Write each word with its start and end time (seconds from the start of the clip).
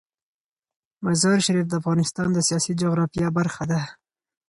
مزارشریف 1.05 1.65
د 1.69 1.73
افغانستان 1.81 2.27
د 2.33 2.39
سیاسي 2.47 2.71
جغرافیه 2.81 3.27
برخه 3.37 3.63
ده. 3.71 3.81